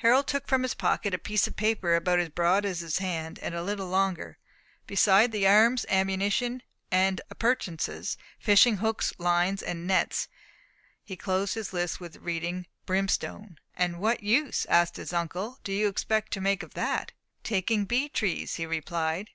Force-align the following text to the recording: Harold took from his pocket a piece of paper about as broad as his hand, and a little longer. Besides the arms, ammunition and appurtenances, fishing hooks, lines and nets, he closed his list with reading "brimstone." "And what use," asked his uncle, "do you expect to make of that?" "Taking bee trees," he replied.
Harold 0.00 0.26
took 0.26 0.46
from 0.46 0.62
his 0.64 0.74
pocket 0.74 1.14
a 1.14 1.18
piece 1.18 1.46
of 1.46 1.56
paper 1.56 1.94
about 1.94 2.18
as 2.18 2.28
broad 2.28 2.66
as 2.66 2.80
his 2.80 2.98
hand, 2.98 3.38
and 3.38 3.54
a 3.54 3.62
little 3.62 3.88
longer. 3.88 4.36
Besides 4.86 5.32
the 5.32 5.48
arms, 5.48 5.86
ammunition 5.88 6.62
and 6.90 7.22
appurtenances, 7.30 8.18
fishing 8.38 8.76
hooks, 8.76 9.14
lines 9.16 9.62
and 9.62 9.86
nets, 9.86 10.28
he 11.02 11.16
closed 11.16 11.54
his 11.54 11.72
list 11.72 12.00
with 12.00 12.16
reading 12.16 12.66
"brimstone." 12.84 13.58
"And 13.74 13.98
what 13.98 14.22
use," 14.22 14.66
asked 14.66 14.96
his 14.96 15.14
uncle, 15.14 15.58
"do 15.64 15.72
you 15.72 15.88
expect 15.88 16.32
to 16.34 16.42
make 16.42 16.62
of 16.62 16.74
that?" 16.74 17.12
"Taking 17.42 17.86
bee 17.86 18.10
trees," 18.10 18.56
he 18.56 18.66
replied. 18.66 19.30